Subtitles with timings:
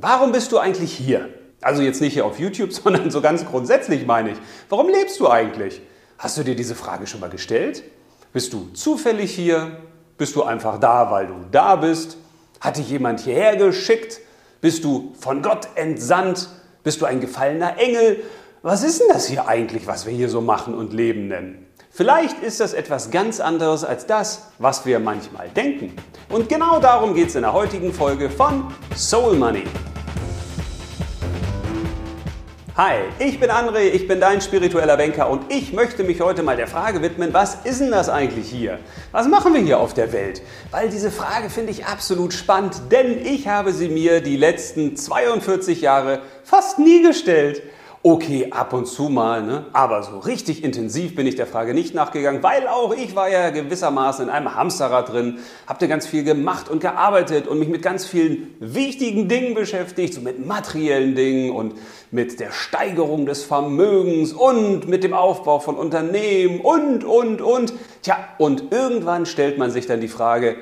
[0.00, 1.28] Warum bist du eigentlich hier?
[1.60, 4.38] Also jetzt nicht hier auf YouTube, sondern so ganz grundsätzlich meine ich.
[4.70, 5.82] Warum lebst du eigentlich?
[6.18, 7.82] Hast du dir diese Frage schon mal gestellt?
[8.32, 9.78] Bist du zufällig hier?
[10.16, 12.16] Bist du einfach da, weil du da bist?
[12.60, 14.20] Hat dich jemand hierher geschickt?
[14.60, 16.48] Bist du von Gott entsandt?
[16.82, 18.22] Bist du ein gefallener Engel?
[18.62, 21.66] Was ist denn das hier eigentlich, was wir hier so machen und Leben nennen?
[21.90, 25.94] Vielleicht ist das etwas ganz anderes als das, was wir manchmal denken.
[26.28, 29.64] Und genau darum geht es in der heutigen Folge von Soul Money.
[32.82, 36.56] Hi, ich bin André, ich bin dein spiritueller Banker und ich möchte mich heute mal
[36.56, 38.78] der Frage widmen, was ist denn das eigentlich hier?
[39.12, 40.40] Was machen wir hier auf der Welt?
[40.70, 45.82] Weil diese Frage finde ich absolut spannend, denn ich habe sie mir die letzten 42
[45.82, 47.60] Jahre fast nie gestellt.
[48.02, 49.66] Okay, ab und zu mal, ne?
[49.74, 53.50] aber so richtig intensiv bin ich der Frage nicht nachgegangen, weil auch ich war ja
[53.50, 58.06] gewissermaßen in einem Hamsterrad drin, habe ganz viel gemacht und gearbeitet und mich mit ganz
[58.06, 61.74] vielen wichtigen Dingen beschäftigt, so mit materiellen Dingen und
[62.10, 67.74] mit der Steigerung des Vermögens und mit dem Aufbau von Unternehmen und, und, und.
[68.00, 70.56] Tja, und irgendwann stellt man sich dann die Frage,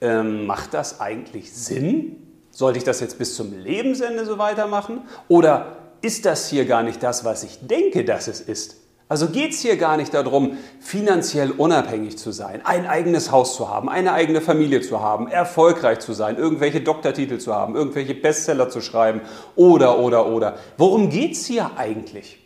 [0.00, 2.16] ähm, macht das eigentlich Sinn?
[2.50, 5.02] Sollte ich das jetzt bis zum Lebensende so weitermachen?
[5.28, 8.76] Oder ist das hier gar nicht das, was ich denke, dass es ist.
[9.10, 13.68] Also geht es hier gar nicht darum, finanziell unabhängig zu sein, ein eigenes Haus zu
[13.68, 18.70] haben, eine eigene Familie zu haben, erfolgreich zu sein, irgendwelche Doktortitel zu haben, irgendwelche Bestseller
[18.70, 19.22] zu schreiben
[19.56, 20.58] oder, oder, oder.
[20.76, 22.38] Worum geht es hier eigentlich?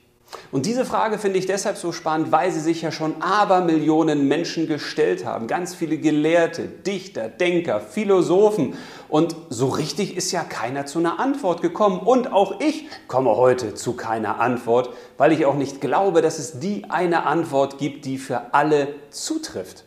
[0.52, 4.66] Und diese Frage finde ich deshalb so spannend, weil sie sich ja schon Abermillionen Menschen
[4.66, 5.46] gestellt haben.
[5.46, 8.74] Ganz viele Gelehrte, Dichter, Denker, Philosophen.
[9.08, 11.98] Und so richtig ist ja keiner zu einer Antwort gekommen.
[11.98, 16.60] Und auch ich komme heute zu keiner Antwort, weil ich auch nicht glaube, dass es
[16.60, 19.84] die eine Antwort gibt, die für alle zutrifft.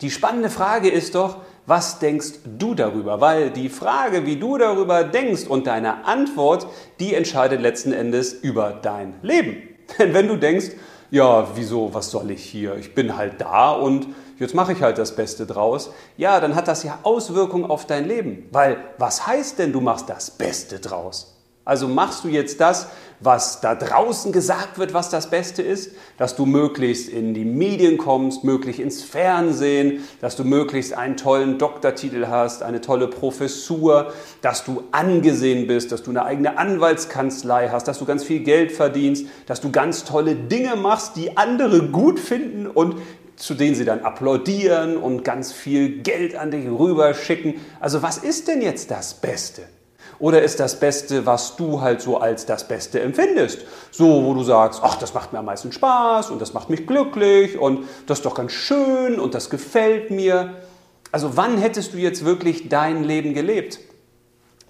[0.00, 3.20] Die spannende Frage ist doch, was denkst du darüber?
[3.20, 6.66] Weil die Frage, wie du darüber denkst und deine Antwort,
[6.98, 9.69] die entscheidet letzten Endes über dein Leben.
[9.98, 10.70] Denn wenn du denkst,
[11.10, 12.76] ja, wieso, was soll ich hier?
[12.76, 14.06] Ich bin halt da und
[14.38, 15.90] jetzt mache ich halt das Beste draus.
[16.16, 18.48] Ja, dann hat das ja Auswirkungen auf dein Leben.
[18.52, 21.36] Weil was heißt denn, du machst das Beste draus?
[21.64, 22.88] Also machst du jetzt das,
[23.20, 27.98] was da draußen gesagt wird, was das Beste ist, dass du möglichst in die Medien
[27.98, 34.64] kommst, möglichst ins Fernsehen, dass du möglichst einen tollen Doktortitel hast, eine tolle Professur, dass
[34.64, 39.26] du angesehen bist, dass du eine eigene Anwaltskanzlei hast, dass du ganz viel Geld verdienst,
[39.46, 42.96] dass du ganz tolle Dinge machst, die andere gut finden und
[43.36, 47.54] zu denen sie dann applaudieren und ganz viel Geld an dich rüberschicken.
[47.80, 49.62] Also was ist denn jetzt das Beste?
[50.20, 53.60] Oder ist das Beste, was du halt so als das Beste empfindest?
[53.90, 56.86] So, wo du sagst, ach, das macht mir am meisten Spaß und das macht mich
[56.86, 60.56] glücklich und das ist doch ganz schön und das gefällt mir.
[61.10, 63.80] Also wann hättest du jetzt wirklich dein Leben gelebt?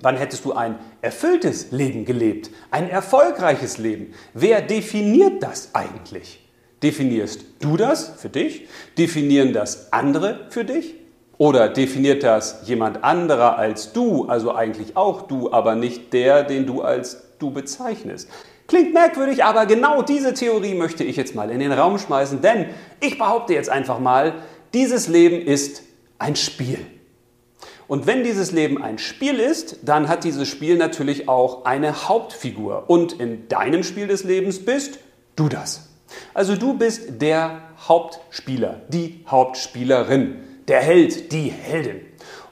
[0.01, 2.51] Wann hättest du ein erfülltes Leben gelebt?
[2.71, 4.15] Ein erfolgreiches Leben?
[4.33, 6.49] Wer definiert das eigentlich?
[6.83, 8.69] Definierst du das für dich?
[8.97, 10.95] Definieren das andere für dich?
[11.41, 16.67] Oder definiert das jemand anderer als du, also eigentlich auch du, aber nicht der, den
[16.67, 18.29] du als du bezeichnest?
[18.67, 22.67] Klingt merkwürdig, aber genau diese Theorie möchte ich jetzt mal in den Raum schmeißen, denn
[23.01, 24.35] ich behaupte jetzt einfach mal,
[24.75, 25.83] dieses Leben ist
[26.19, 26.79] ein Spiel.
[27.89, 32.85] Und wenn dieses Leben ein Spiel ist, dann hat dieses Spiel natürlich auch eine Hauptfigur.
[32.89, 34.99] Und in deinem Spiel des Lebens bist
[35.37, 35.89] du das.
[36.35, 42.01] Also du bist der Hauptspieler, die Hauptspielerin der Held, die Heldin.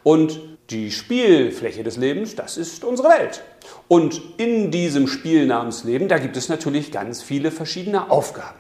[0.03, 0.41] Und
[0.71, 3.43] die Spielfläche des Lebens, das ist unsere Welt.
[3.87, 8.59] Und in diesem Spiel namens Leben, da gibt es natürlich ganz viele verschiedene Aufgaben.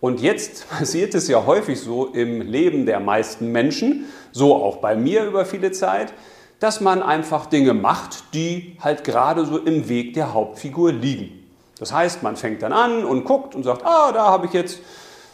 [0.00, 4.96] Und jetzt passiert es ja häufig so im Leben der meisten Menschen, so auch bei
[4.96, 6.12] mir über viele Zeit,
[6.58, 11.48] dass man einfach Dinge macht, die halt gerade so im Weg der Hauptfigur liegen.
[11.78, 14.80] Das heißt, man fängt dann an und guckt und sagt, ah, da habe ich jetzt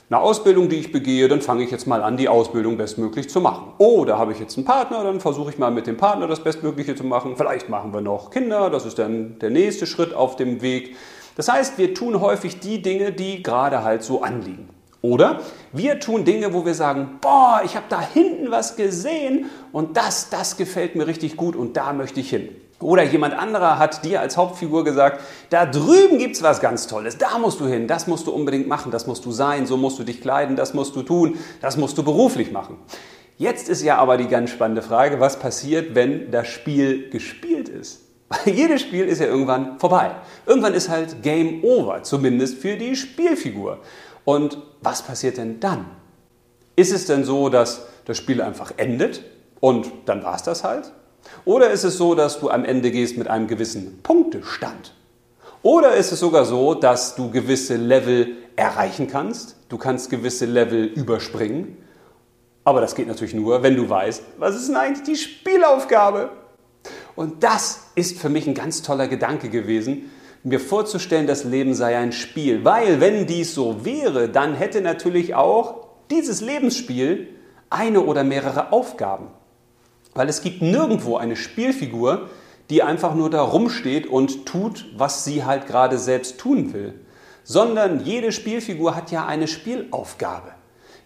[0.09, 3.41] eine Ausbildung, die ich begehe, dann fange ich jetzt mal an, die Ausbildung bestmöglich zu
[3.41, 3.73] machen.
[4.07, 6.95] Da habe ich jetzt einen Partner, dann versuche ich mal mit dem Partner das Bestmögliche
[6.95, 7.35] zu machen.
[7.37, 10.95] Vielleicht machen wir noch Kinder, das ist dann der nächste Schritt auf dem Weg.
[11.35, 14.69] Das heißt, wir tun häufig die Dinge, die gerade halt so anliegen.
[15.03, 15.41] Oder
[15.73, 20.31] wir tun Dinge, wo wir sagen, boah, ich habe da hinten was gesehen und das,
[20.31, 22.49] das gefällt mir richtig gut und da möchte ich hin.
[22.81, 27.17] Oder jemand anderer hat dir als Hauptfigur gesagt, da drüben gibt es was ganz Tolles,
[27.17, 29.99] da musst du hin, das musst du unbedingt machen, das musst du sein, so musst
[29.99, 32.77] du dich kleiden, das musst du tun, das musst du beruflich machen.
[33.39, 38.03] Jetzt ist ja aber die ganz spannende Frage, was passiert, wenn das Spiel gespielt ist?
[38.29, 40.11] Weil jedes Spiel ist ja irgendwann vorbei.
[40.47, 43.79] Irgendwann ist halt Game Over, zumindest für die Spielfigur.
[44.25, 45.87] Und was passiert denn dann?
[46.75, 49.23] Ist es denn so, dass das Spiel einfach endet
[49.61, 50.93] und dann war es das halt?
[51.45, 54.95] Oder ist es so, dass du am Ende gehst mit einem gewissen Punktestand?
[55.63, 59.57] Oder ist es sogar so, dass du gewisse Level erreichen kannst?
[59.69, 61.77] Du kannst gewisse Level überspringen.
[62.65, 66.31] Aber das geht natürlich nur, wenn du weißt, was ist denn eigentlich die Spielaufgabe?
[67.15, 70.11] Und das ist für mich ein ganz toller Gedanke gewesen,
[70.43, 72.65] mir vorzustellen, das Leben sei ein Spiel.
[72.65, 77.29] Weil wenn dies so wäre, dann hätte natürlich auch dieses Lebensspiel
[77.71, 79.29] eine oder mehrere Aufgaben.
[80.17, 82.31] Weil es gibt nirgendwo eine Spielfigur,
[82.71, 86.95] die einfach nur da rumsteht und tut, was sie halt gerade selbst tun will.
[87.45, 90.53] Sondern jede Spielfigur hat ja eine Spielaufgabe.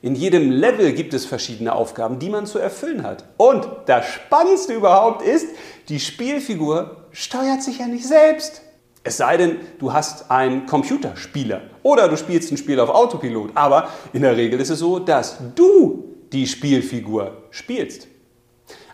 [0.01, 3.25] In jedem Level gibt es verschiedene Aufgaben, die man zu erfüllen hat.
[3.37, 5.49] Und das Spannendste überhaupt ist,
[5.89, 8.63] die Spielfigur steuert sich ja nicht selbst.
[9.03, 13.51] Es sei denn, du hast einen Computerspieler oder du spielst ein Spiel auf Autopilot.
[13.57, 18.07] Aber in der Regel ist es so, dass du die Spielfigur spielst.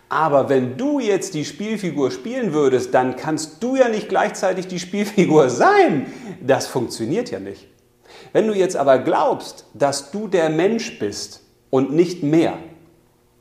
[0.09, 4.79] Aber wenn du jetzt die Spielfigur spielen würdest, dann kannst du ja nicht gleichzeitig die
[4.79, 6.07] Spielfigur sein.
[6.41, 7.67] Das funktioniert ja nicht.
[8.33, 12.57] Wenn du jetzt aber glaubst, dass du der Mensch bist und nicht mehr,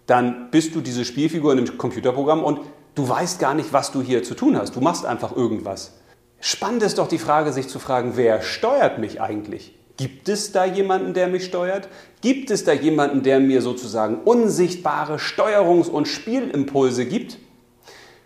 [0.06, 2.60] dann bist du diese Spielfigur in einem Computerprogramm und
[2.94, 4.74] du weißt gar nicht, was du hier zu tun hast.
[4.74, 5.98] Du machst einfach irgendwas.
[6.40, 9.74] Spannend ist doch die Frage, sich zu fragen, wer steuert mich eigentlich?
[9.96, 11.88] Gibt es da jemanden, der mich steuert?
[12.20, 17.38] Gibt es da jemanden, der mir sozusagen unsichtbare Steuerungs- und Spielimpulse gibt?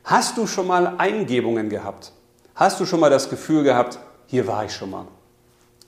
[0.05, 2.13] Hast du schon mal Eingebungen gehabt?
[2.55, 5.07] Hast du schon mal das Gefühl gehabt, hier war ich schon mal?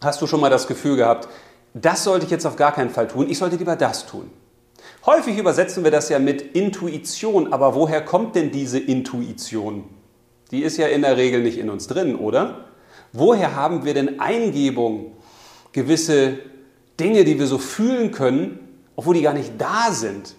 [0.00, 1.28] Hast du schon mal das Gefühl gehabt,
[1.74, 4.30] das sollte ich jetzt auf gar keinen Fall tun, ich sollte lieber das tun?
[5.04, 9.84] Häufig übersetzen wir das ja mit Intuition, aber woher kommt denn diese Intuition?
[10.50, 12.66] Die ist ja in der Regel nicht in uns drin, oder?
[13.12, 15.12] Woher haben wir denn Eingebung,
[15.72, 16.38] gewisse
[16.98, 18.58] Dinge, die wir so fühlen können,
[18.96, 20.34] obwohl die gar nicht da sind?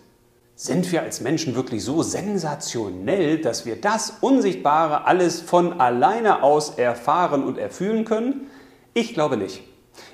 [0.56, 6.78] Sind wir als Menschen wirklich so sensationell, dass wir das Unsichtbare alles von alleine aus
[6.78, 8.48] erfahren und erfühlen können?
[8.94, 9.64] Ich glaube nicht.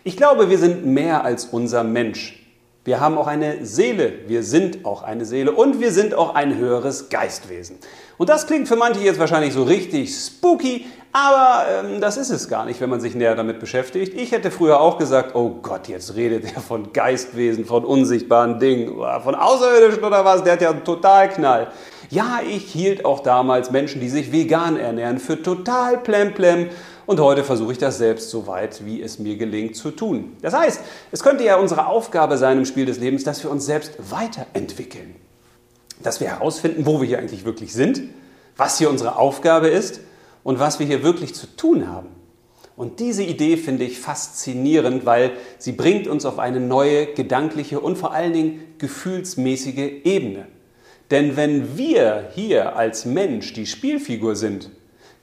[0.04, 2.38] Ich glaube, wir sind mehr als unser Mensch.
[2.89, 6.57] Wir haben auch eine Seele, wir sind auch eine Seele und wir sind auch ein
[6.57, 7.77] höheres Geistwesen.
[8.18, 12.50] Und das klingt für manche jetzt wahrscheinlich so richtig spooky, aber ähm, das ist es
[12.50, 14.15] gar nicht, wenn man sich näher damit beschäftigt.
[14.15, 18.95] Ich hätte früher auch gesagt, oh Gott, jetzt redet er von Geistwesen, von unsichtbaren Dingen,
[19.21, 21.68] von Außerirdischen oder was, der hat ja einen Totalknall.
[22.09, 26.69] Ja, ich hielt auch damals Menschen, die sich vegan ernähren, für total plemplem
[27.09, 30.38] und heute versuche ich das selbst so weit, wie es mir gelingt, zu tun.
[30.44, 30.79] Das heißt,
[31.11, 35.15] es könnte ja unsere Aufgabe sein im Spiel des Lebens, dass wir uns selbst weiterentwickeln.
[36.03, 38.03] Dass wir herausfinden, wo wir hier eigentlich wirklich sind,
[38.57, 40.01] was hier unsere Aufgabe ist
[40.44, 42.09] und was wir hier wirklich zu tun haben.
[42.75, 47.97] Und diese Idee finde ich faszinierend, weil sie bringt uns auf eine neue gedankliche und
[47.97, 50.45] vor allen Dingen gefühlsmäßige Ebene.
[51.09, 54.69] Denn wenn wir hier als Mensch die Spielfigur sind,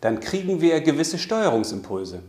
[0.00, 2.22] dann kriegen wir gewisse Steuerungsimpulse.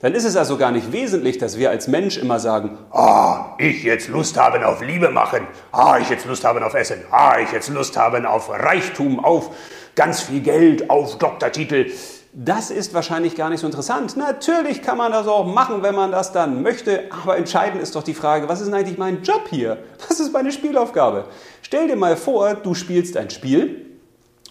[0.00, 3.84] Dann ist es also gar nicht wesentlich, dass wir als Mensch immer sagen, ah, ich
[3.84, 7.52] jetzt Lust haben auf Liebe machen, ah, ich jetzt Lust haben auf Essen, ah, ich
[7.52, 9.50] jetzt Lust haben auf Reichtum, auf
[9.94, 11.90] ganz viel Geld, auf Doktortitel.
[12.32, 14.16] Das ist wahrscheinlich gar nicht so interessant.
[14.16, 18.02] Natürlich kann man das auch machen, wenn man das dann möchte, aber entscheidend ist doch
[18.02, 19.78] die Frage, was ist denn eigentlich mein Job hier?
[20.08, 21.26] Was ist meine Spielaufgabe?
[21.62, 23.93] Stell dir mal vor, du spielst ein Spiel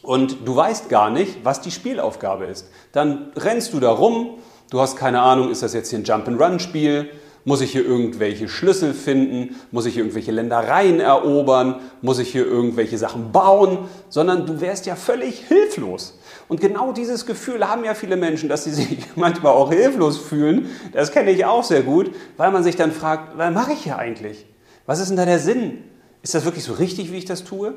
[0.04, 2.70] und du weißt gar nicht, was die Spielaufgabe ist.
[2.92, 4.38] Dann rennst du da rum,
[4.70, 7.10] du hast keine Ahnung, ist das jetzt hier ein Jump-and-Run-Spiel?
[7.46, 9.56] Muss ich hier irgendwelche Schlüssel finden?
[9.72, 11.82] Muss ich hier irgendwelche Ländereien erobern?
[12.02, 13.80] Muss ich hier irgendwelche Sachen bauen?
[14.08, 16.18] Sondern du wärst ja völlig hilflos.
[16.48, 20.70] Und genau dieses Gefühl haben ja viele Menschen, dass sie sich manchmal auch hilflos fühlen.
[20.94, 23.98] Das kenne ich auch sehr gut, weil man sich dann fragt, was mache ich hier
[23.98, 24.46] eigentlich?
[24.86, 25.84] Was ist denn da der Sinn?
[26.22, 27.74] Ist das wirklich so richtig, wie ich das tue?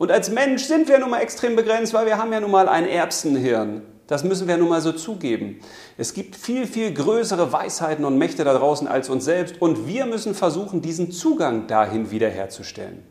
[0.00, 2.70] Und als Mensch sind wir nun mal extrem begrenzt, weil wir haben ja nun mal
[2.70, 3.82] ein Erbsenhirn.
[4.06, 5.60] Das müssen wir nun mal so zugeben.
[5.98, 10.06] Es gibt viel, viel größere Weisheiten und Mächte da draußen als uns selbst und wir
[10.06, 13.02] müssen versuchen, diesen Zugang dahin wiederherzustellen.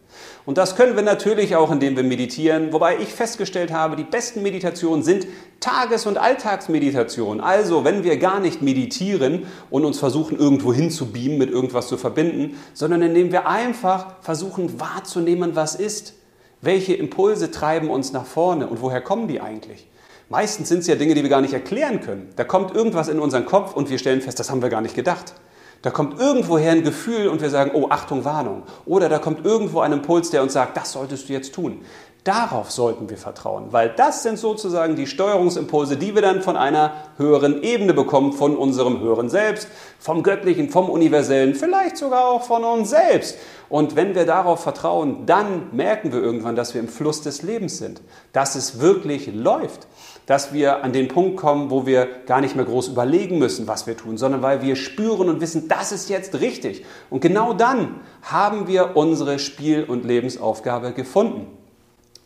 [0.48, 4.42] Und das können wir natürlich auch, indem wir meditieren, wobei ich festgestellt habe, die besten
[4.42, 5.28] Meditationen sind
[5.60, 7.40] Tages- und Alltagsmeditationen.
[7.40, 12.58] Also, wenn wir gar nicht meditieren und uns versuchen, irgendwo hinzubeamen, mit irgendwas zu verbinden,
[12.74, 16.16] sondern indem wir einfach versuchen wahrzunehmen, was ist.
[16.62, 19.88] Welche Impulse treiben uns nach vorne und woher kommen die eigentlich?
[20.28, 22.30] Meistens sind es ja Dinge, die wir gar nicht erklären können.
[22.36, 24.96] Da kommt irgendwas in unseren Kopf und wir stellen fest, das haben wir gar nicht
[24.96, 25.34] gedacht.
[25.82, 28.64] Da kommt irgendwoher ein Gefühl und wir sagen, oh, Achtung, Warnung.
[28.86, 31.82] Oder da kommt irgendwo ein Impuls, der uns sagt, das solltest du jetzt tun.
[32.26, 36.92] Darauf sollten wir vertrauen, weil das sind sozusagen die Steuerungsimpulse, die wir dann von einer
[37.16, 39.70] höheren Ebene bekommen, von unserem höheren Selbst,
[40.00, 43.38] vom Göttlichen, vom Universellen, vielleicht sogar auch von uns selbst.
[43.70, 47.78] Und wenn wir darauf vertrauen, dann merken wir irgendwann, dass wir im Fluss des Lebens
[47.78, 48.02] sind,
[48.34, 49.88] dass es wirklich läuft,
[50.30, 53.88] dass wir an den Punkt kommen, wo wir gar nicht mehr groß überlegen müssen, was
[53.88, 56.86] wir tun, sondern weil wir spüren und wissen, das ist jetzt richtig.
[57.10, 61.48] Und genau dann haben wir unsere Spiel- und Lebensaufgabe gefunden.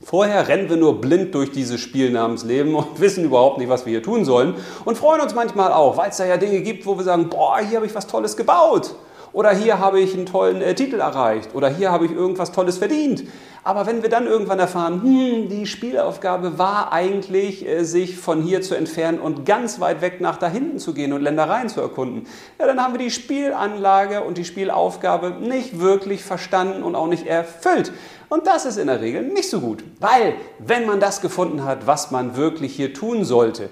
[0.03, 3.85] Vorher rennen wir nur blind durch dieses Spiel namens Leben und wissen überhaupt nicht, was
[3.85, 6.85] wir hier tun sollen und freuen uns manchmal auch, weil es da ja Dinge gibt,
[6.85, 8.95] wo wir sagen, boah, hier habe ich was Tolles gebaut
[9.33, 12.77] oder hier habe ich einen tollen äh, Titel erreicht oder hier habe ich irgendwas Tolles
[12.77, 13.23] verdient.
[13.65, 18.61] Aber wenn wir dann irgendwann erfahren, hm, die Spielaufgabe war eigentlich, äh, sich von hier
[18.61, 22.27] zu entfernen und ganz weit weg nach da hinten zu gehen und Ländereien zu erkunden,
[22.59, 27.25] ja, dann haben wir die Spielanlage und die Spielaufgabe nicht wirklich verstanden und auch nicht
[27.25, 27.91] erfüllt.
[28.29, 31.87] Und das ist in der Regel nicht so gut, weil wenn man das gefunden hat,
[31.87, 33.69] was man wirklich hier tun sollte,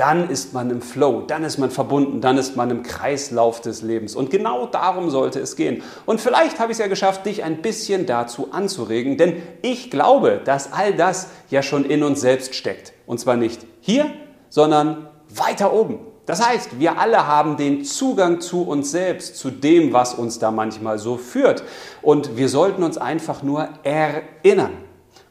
[0.00, 3.82] dann ist man im Flow, dann ist man verbunden, dann ist man im Kreislauf des
[3.82, 4.16] Lebens.
[4.16, 5.82] Und genau darum sollte es gehen.
[6.06, 10.40] Und vielleicht habe ich es ja geschafft, dich ein bisschen dazu anzuregen, denn ich glaube,
[10.42, 12.94] dass all das ja schon in uns selbst steckt.
[13.04, 14.06] Und zwar nicht hier,
[14.48, 15.98] sondern weiter oben.
[16.24, 20.50] Das heißt, wir alle haben den Zugang zu uns selbst, zu dem, was uns da
[20.50, 21.62] manchmal so führt.
[22.00, 24.72] Und wir sollten uns einfach nur erinnern.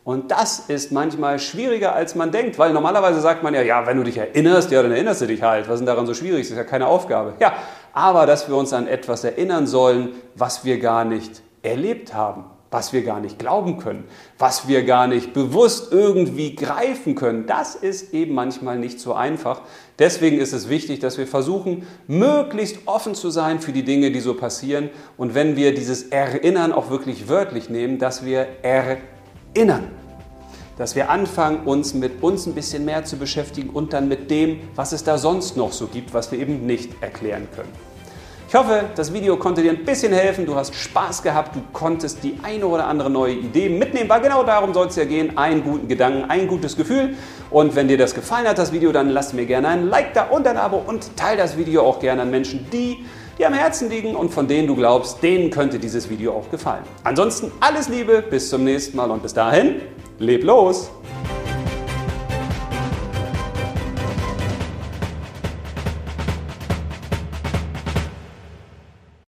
[0.09, 3.95] Und das ist manchmal schwieriger, als man denkt, weil normalerweise sagt man ja, ja, wenn
[3.95, 5.67] du dich erinnerst, ja, dann erinnerst du dich halt.
[5.67, 6.47] Was ist denn daran so schwierig?
[6.47, 7.35] Das ist ja keine Aufgabe.
[7.39, 7.53] Ja,
[7.93, 12.91] aber dass wir uns an etwas erinnern sollen, was wir gar nicht erlebt haben, was
[12.91, 14.05] wir gar nicht glauben können,
[14.39, 19.61] was wir gar nicht bewusst irgendwie greifen können, das ist eben manchmal nicht so einfach.
[19.99, 24.21] Deswegen ist es wichtig, dass wir versuchen, möglichst offen zu sein für die Dinge, die
[24.21, 24.89] so passieren.
[25.17, 29.03] Und wenn wir dieses Erinnern auch wirklich wörtlich nehmen, dass wir erinnern
[29.53, 29.87] erinnern.
[30.77, 34.61] Dass wir anfangen, uns mit uns ein bisschen mehr zu beschäftigen und dann mit dem,
[34.75, 37.89] was es da sonst noch so gibt, was wir eben nicht erklären können.
[38.49, 40.47] Ich hoffe, das Video konnte dir ein bisschen helfen.
[40.47, 44.41] Du hast Spaß gehabt, du konntest die eine oder andere neue Idee mitnehmen, weil genau
[44.41, 45.37] darum soll es ja gehen.
[45.37, 47.15] Einen guten Gedanken, ein gutes Gefühl.
[47.51, 50.23] Und wenn dir das gefallen hat, das Video, dann lass mir gerne ein Like da
[50.23, 53.05] und ein Abo und teile das Video auch gerne an Menschen, die
[53.39, 56.84] die am Herzen liegen und von denen du glaubst, denen könnte dieses Video auch gefallen.
[57.05, 59.81] Ansonsten alles Liebe, bis zum nächsten Mal und bis dahin,
[60.19, 60.91] leb los!